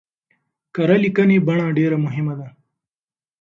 [0.75, 2.47] کره ليکنۍ بڼه ډېره مهمه ده.